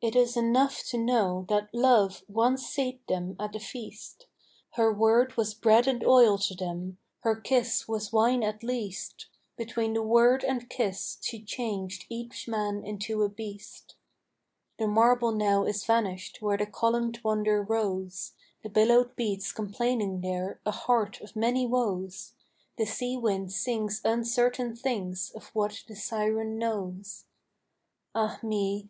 It 0.00 0.14
is 0.14 0.36
enough 0.36 0.84
to 0.90 0.96
know 0.96 1.44
that 1.48 1.74
love 1.74 2.22
once 2.28 2.64
sate 2.68 3.04
them 3.08 3.34
at 3.40 3.56
a 3.56 3.58
feast 3.58 4.28
Her 4.74 4.92
word 4.92 5.36
was 5.36 5.54
bread 5.54 5.88
and 5.88 6.04
oil 6.06 6.38
to 6.38 6.54
them, 6.54 6.98
her 7.22 7.34
kiss 7.34 7.88
was 7.88 8.12
wine 8.12 8.44
at 8.44 8.62
least; 8.62 9.26
Between 9.56 9.92
the 9.94 10.04
word 10.04 10.44
and 10.44 10.70
kiss 10.70 11.18
she 11.20 11.42
changed 11.42 12.04
each 12.08 12.46
man 12.46 12.84
into 12.84 13.24
a 13.24 13.28
beast. 13.28 13.96
The 14.78 14.86
marble 14.86 15.32
now 15.32 15.64
is 15.64 15.82
vanished 15.84 16.40
where 16.40 16.56
the 16.56 16.64
columned 16.64 17.18
wonder 17.24 17.60
rose; 17.60 18.34
The 18.62 18.68
billow 18.68 19.10
beats 19.16 19.50
complaining 19.50 20.20
there, 20.20 20.60
a 20.64 20.70
heart 20.70 21.20
of 21.22 21.34
many 21.34 21.66
woes; 21.66 22.34
The 22.78 22.86
sea 22.86 23.16
wind 23.16 23.50
sings 23.50 24.00
uncertain 24.04 24.76
things 24.76 25.32
of 25.32 25.48
what 25.56 25.82
the 25.88 25.96
Siren 25.96 26.56
knows. 26.56 27.24
Ah 28.14 28.38
me! 28.44 28.88